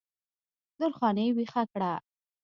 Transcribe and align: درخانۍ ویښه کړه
درخانۍ 0.79 1.27
ویښه 1.33 1.63
کړه 1.71 1.93